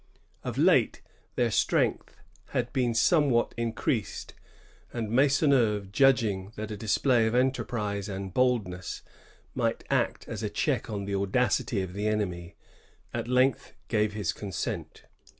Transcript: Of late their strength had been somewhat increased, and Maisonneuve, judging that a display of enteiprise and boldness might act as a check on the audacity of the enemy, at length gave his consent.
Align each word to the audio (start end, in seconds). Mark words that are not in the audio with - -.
Of 0.43 0.57
late 0.57 1.03
their 1.35 1.51
strength 1.51 2.15
had 2.47 2.73
been 2.73 2.95
somewhat 2.95 3.53
increased, 3.55 4.33
and 4.91 5.11
Maisonneuve, 5.11 5.91
judging 5.91 6.53
that 6.55 6.71
a 6.71 6.75
display 6.75 7.27
of 7.27 7.35
enteiprise 7.35 8.09
and 8.09 8.33
boldness 8.33 9.03
might 9.53 9.83
act 9.91 10.27
as 10.27 10.41
a 10.41 10.49
check 10.49 10.89
on 10.89 11.05
the 11.05 11.13
audacity 11.13 11.83
of 11.83 11.93
the 11.93 12.07
enemy, 12.07 12.55
at 13.13 13.27
length 13.27 13.73
gave 13.89 14.13
his 14.13 14.33
consent. 14.33 15.03